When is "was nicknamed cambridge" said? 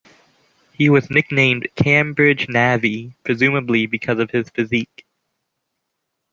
0.89-2.49